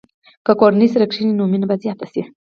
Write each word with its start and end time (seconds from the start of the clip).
که 0.45 0.51
کورنۍ 0.59 0.87
سره 0.93 1.05
کښېني، 1.11 1.33
نو 1.39 1.43
مینه 1.51 1.65
به 1.69 1.75
زیاته 1.83 2.05
شي. 2.13 2.21